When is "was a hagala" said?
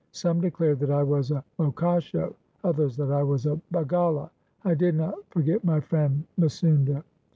3.21-4.31